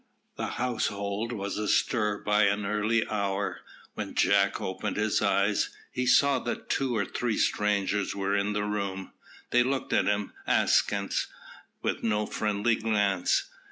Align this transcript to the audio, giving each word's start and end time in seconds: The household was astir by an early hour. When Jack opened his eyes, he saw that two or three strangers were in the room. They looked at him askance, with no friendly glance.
The 0.35 0.47
household 0.57 1.31
was 1.31 1.59
astir 1.59 2.17
by 2.17 2.45
an 2.45 2.65
early 2.65 3.07
hour. 3.07 3.59
When 3.93 4.15
Jack 4.15 4.59
opened 4.59 4.97
his 4.97 5.21
eyes, 5.21 5.69
he 5.91 6.07
saw 6.07 6.39
that 6.39 6.71
two 6.71 6.95
or 6.95 7.05
three 7.05 7.37
strangers 7.37 8.15
were 8.15 8.35
in 8.35 8.53
the 8.53 8.63
room. 8.65 9.11
They 9.51 9.61
looked 9.61 9.93
at 9.93 10.07
him 10.07 10.33
askance, 10.47 11.27
with 11.83 12.01
no 12.01 12.25
friendly 12.25 12.75
glance. 12.77 13.51